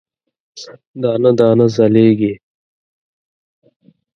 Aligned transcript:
دانه، 1.01 1.31
دانه 1.39 1.65
ځلیږې 1.75 2.33